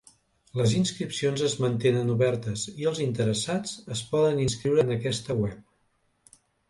Les 0.59 0.71
inscripcions 0.77 1.43
es 1.49 1.53
mantenen 1.65 2.09
obertes, 2.13 2.63
i 2.83 2.87
els 2.93 3.01
interessats 3.05 3.75
es 3.97 4.01
poden 4.15 4.43
inscriure 4.47 4.87
en 4.87 4.95
aquesta 4.97 5.37
web. 5.43 6.41